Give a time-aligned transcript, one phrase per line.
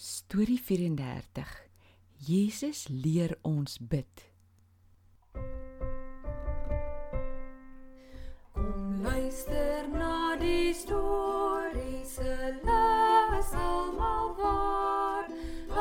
[0.00, 1.44] Storie 34.
[2.16, 4.22] Jesus leer ons bid.
[8.56, 12.32] Kom luister na die storie se
[12.64, 15.28] les almal waar.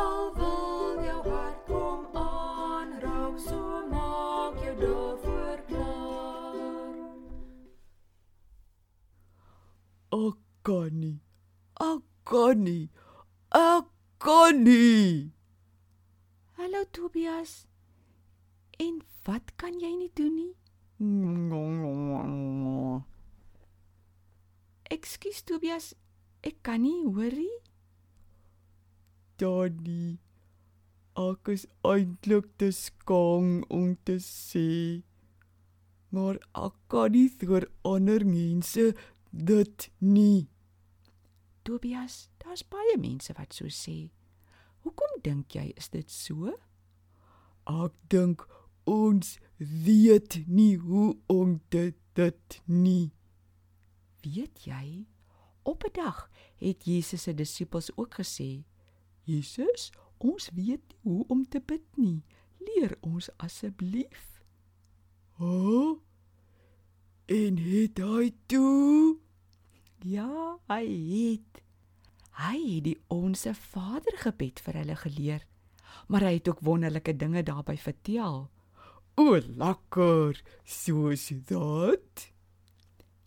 [0.03, 6.99] Al wil jou hart kom aanraak, so maak jou daarvoor klaar.
[10.19, 11.21] Ek kan nie.
[11.87, 12.91] Ek kan nie.
[13.55, 13.88] Ek
[14.29, 15.31] kan nie.
[16.57, 17.65] Hallo Tobias.
[18.77, 20.51] En wat kan jy nie doen nie?
[24.93, 25.95] Ekskuus Tobias,
[26.45, 27.57] ek kan nie hoor nie.
[29.41, 30.19] Daddy.
[31.17, 35.01] Ek is eintlik te skaam om te sê.
[36.13, 38.91] Maar ek kan nie vir ander mense
[39.33, 40.45] dit nie.
[41.65, 43.99] Tobias, daar's baie mense wat so sê.
[44.83, 46.53] Hoekom dink jy is dit so?
[47.69, 48.45] Ek dink
[48.89, 53.11] ons weet nie hoe om dit dit nie.
[54.23, 55.05] Weet jy,
[55.63, 58.63] op 'n dag het Jesus se disippels ook gesê:
[59.23, 62.23] Jesus, ons weet nie hoe om te bid nie.
[62.59, 64.43] Leer ons asseblief.
[65.39, 65.47] O.
[65.47, 65.99] Oh,
[67.25, 69.17] en het hy toe?
[70.03, 71.61] Ja, hy het.
[72.39, 75.41] Hy het die onsse Vader gebed vir hulle geleer,
[76.07, 78.47] maar hy het ook wonderlike dinge daarbey vertel.
[79.19, 82.25] O, lekker, soos dit.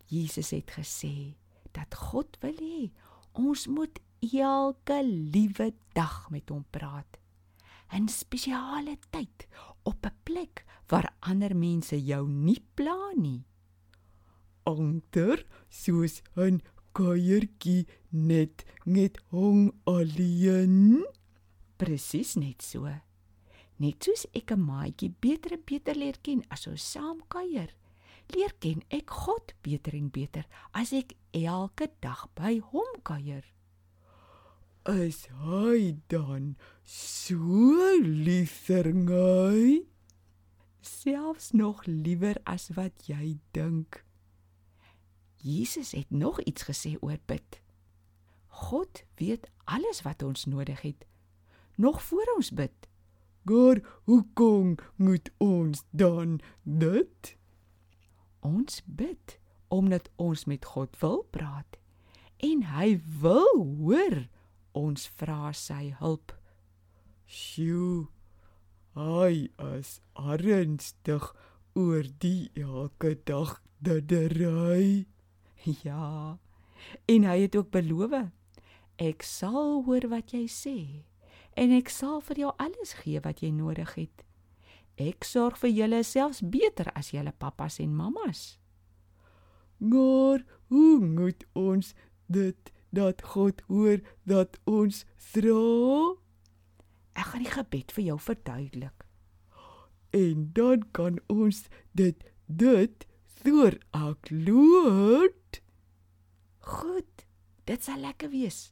[0.08, 1.34] Jesus het gesê
[1.76, 2.88] dat God wil hê
[3.36, 7.18] ons moet elke liewe dag met hom praat.
[7.92, 9.46] 'n Spesiale tyd
[9.84, 13.44] op 'n plek waar ander mense jou nie pla nie.
[14.64, 16.62] Ander soos 'n
[16.96, 21.04] kuiertjie net met hom alleen.
[21.80, 22.88] Presies net so.
[23.82, 27.70] Net soos ek 'n maatjie beter en beter leer ken as ons saam kuier,
[28.34, 33.44] leer ken ek God beter en beter as ek elke dag by hom kuier.
[34.86, 37.38] Is hy dan so
[38.02, 39.86] lieferngy?
[40.80, 44.02] Selfs nog liewer as wat jy dink.
[45.42, 47.60] Jesus het nog iets gesê oor bid.
[48.46, 51.06] God weet alles wat ons nodig het
[51.74, 52.88] nog voor ons bid.
[53.42, 57.36] Maar hoekom moet ons dan dit?
[58.40, 59.38] Ons bid
[59.68, 61.78] omdat ons met God wil praat
[62.36, 64.26] en hy wil hoor
[64.72, 66.34] ons vra sy hulp.
[67.26, 68.08] Sjoe.
[68.92, 71.30] Hy is ernstig
[71.78, 75.06] oor die elke dag dedery.
[75.86, 76.38] Ja.
[77.06, 78.14] En hy het ook beloof:
[78.98, 80.76] Ek sal hoor wat jy sê
[81.54, 84.24] en ek sal vir jou alles gee wat jy nodig het.
[85.00, 88.58] Ek sorg vir julle selfs beter as julle pappas en mammas.
[89.82, 91.92] Maar hoe moet ons
[92.32, 96.16] dit dat God hoor dat ons vra?
[97.12, 99.06] Ek gaan die gebed vir jou verduidelik.
[100.12, 101.64] En dan kan ons
[101.96, 103.06] dit dit
[103.44, 105.60] voor ek lood.
[106.58, 107.26] Goed,
[107.64, 108.70] dit sal lekker wees.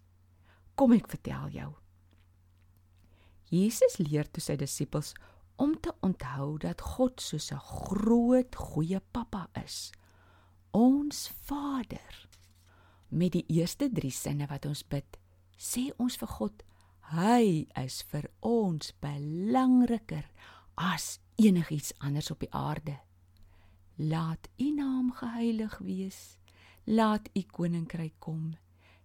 [0.74, 1.70] Kom ek vertel jou.
[3.50, 5.14] Jesus leer toe sy disippels
[5.60, 9.92] om te onthou dat God soos 'n groot goeie pappa is.
[10.70, 12.28] Ons Vader.
[13.08, 15.18] Met die eerste 3 sinne wat ons bid,
[15.58, 16.62] sê ons vir God,
[17.00, 20.30] hy is vir ons belangriker
[20.76, 23.00] as enigiets anders op die aarde.
[23.96, 26.38] Laat U naam geheilig wees.
[26.84, 28.56] Laat U koninkryk kom.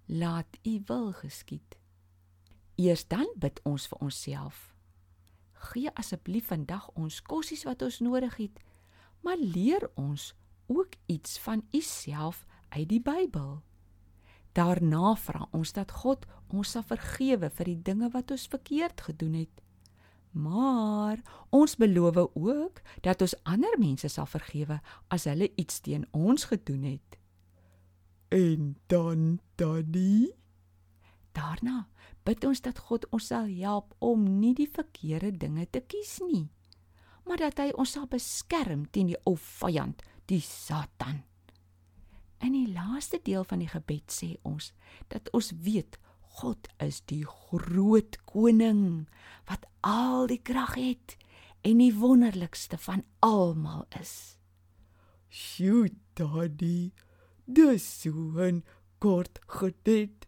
[0.05, 1.77] Laat U wil geskied.
[2.75, 4.73] Eers dan bid ons vir onsself.
[5.53, 8.59] Gee asseblief vandag ons kossies wat ons nodig het,
[9.23, 10.33] maar leer ons
[10.67, 13.61] ook iets van U self uit die Bybel.
[14.55, 19.33] Daarna vra ons dat God ons sal vergewe vir die dinge wat ons verkeerd gedoen
[19.41, 19.64] het.
[20.35, 26.43] Maar ons beloof ook dat ons ander mense sal vergewe as hulle iets teen ons
[26.51, 27.19] gedoen het.
[28.35, 30.33] En dan Daddy,
[31.31, 31.87] daarna
[32.27, 36.49] bid ons dat God ons sal help om nie die verkeerde dinge te kies nie,
[37.23, 41.21] maar dat hy ons sal beskerm teen die ou vyand, die Satan.
[42.43, 44.73] In die laaste deel van die gebed sê ons
[45.13, 45.95] dat ons weet
[46.35, 49.07] God is die groot koning
[49.47, 51.15] wat al die krag het
[51.65, 54.35] en die wonderlikste van almal is.
[55.31, 56.91] Sjoe, Daddy,
[57.45, 58.63] dis so 'n
[58.99, 60.25] kort gebed.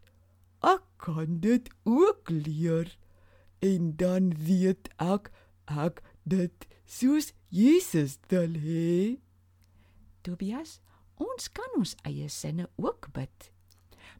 [0.62, 2.96] ek kan dit ook leer
[3.62, 5.30] en dan weet ek
[5.66, 9.20] ek dit soos Jesus wil hê.
[10.22, 10.80] Tobias,
[11.16, 13.52] ons kan ons eie sinne ook bid.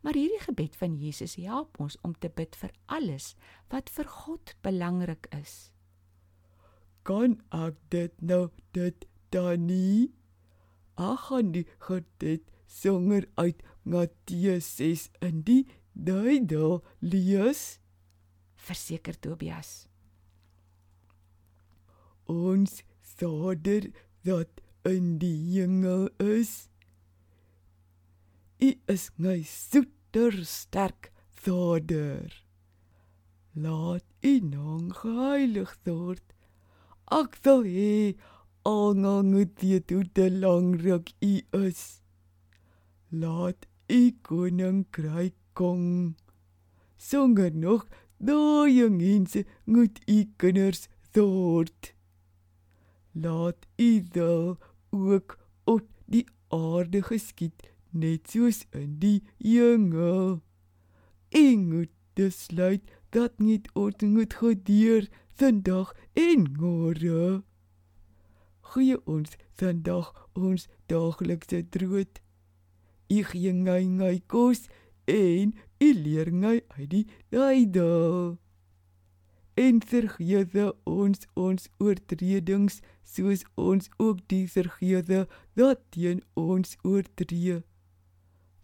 [0.02, 3.34] Maar hierdie gebed van Jesus help ons om te bid vir alles
[3.72, 5.70] wat vir God belangrik is.
[7.02, 10.12] Kan ek dit nou dit dan nie?
[10.98, 17.78] Ag gaan die gebed songer uit Matteus 6 in die Bybel lees.
[18.54, 19.88] Verseker Tobias.
[22.28, 22.82] Ons
[23.16, 23.88] Vader
[24.28, 26.68] wat in die hemel is.
[28.60, 32.26] U is my soeter sterk Vader.
[33.54, 36.24] Laat U naam geheilig word.
[37.18, 37.92] Ek wil hê
[38.66, 40.82] almal moet weet hoe te lank
[41.22, 41.84] U is.
[43.14, 46.16] Laat U koninkryk kom.
[46.98, 47.86] Songer nog
[48.18, 51.94] daai mense moet U kinders word.
[53.14, 54.58] Laat U wil
[54.90, 60.40] ook op die aarde geskied net soos in die hemel.
[61.28, 67.42] En moet besluit dat niet ooit moet gebeur vandag en môre.
[68.60, 72.20] Gee ons vandag ons daaglikse brood.
[73.08, 74.66] Gee my my kos
[75.08, 78.36] en u leer my uit die Bybel.
[79.54, 85.24] En vergewe ons ons oortredings soos ons ook die vergewe
[85.58, 87.62] wat teen ons oortree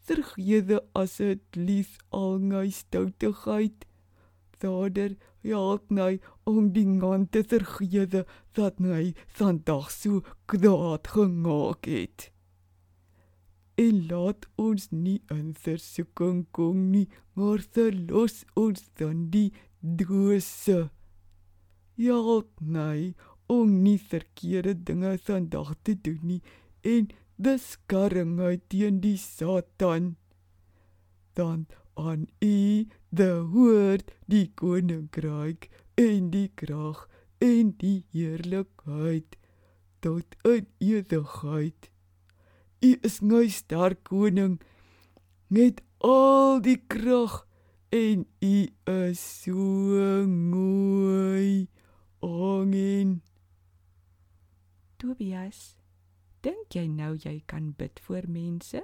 [0.09, 3.87] vergewe asseblief al my stoutigheid.
[4.61, 8.25] Vader, help my om die man te vergewe
[8.57, 12.31] wat my vandag so kwaad gemaak het.
[13.81, 19.51] En laat ons nie in versoeking kom nie, maar verlos ons van die
[19.81, 20.89] dose.
[21.99, 23.15] Help my
[23.51, 26.41] om nie verkeerde dinge vandag te doen nie
[26.85, 30.17] en beskerring uit teen die Satan.
[31.35, 37.07] Dan aan U die woord, die koninkryk en die krag
[37.43, 39.37] en die heerlikheid
[40.05, 41.91] tot in ewigheid.
[42.85, 44.59] U is my sterk koning
[45.49, 47.45] met al die krag
[47.95, 48.57] en U
[48.91, 51.69] is so mooi.
[52.25, 53.21] Amen.
[54.99, 55.84] Tobias
[56.45, 58.83] Dink jy nou jy kan bid vir mense?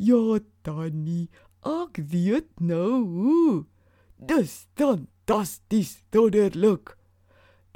[0.00, 1.28] Ja, Tannie,
[1.60, 3.64] ek weet nou hoe.
[4.16, 6.94] Dis fantasties, wonderlik.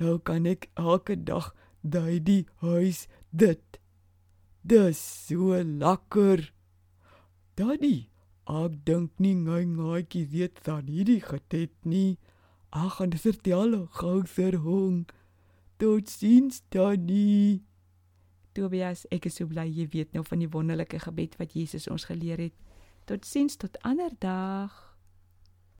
[0.00, 1.52] Nou kan ek elke dag
[1.84, 3.78] daai die huis dit.
[4.64, 6.48] Dis so lekker.
[7.60, 8.08] Daddy,
[8.48, 12.16] ek dink nie my maatjie weet van hierdie getet nie.
[12.72, 15.04] Ag, gaan dit vertel gou vir hom.
[15.76, 17.67] Tot sins, Tannie.
[18.58, 22.08] Tobias, ek is so bly jy weet nou van die wonderlike gebed wat Jesus ons
[22.10, 22.54] geleer het.
[23.06, 24.87] Totsiens tot ander dag.